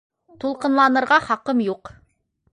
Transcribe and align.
Тулҡынланырға 0.43 1.21
хаҡым 1.29 1.63
юҡ. 1.69 1.95